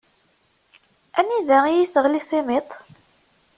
[1.19, 2.71] Anida iyi-teɣli timiṭ?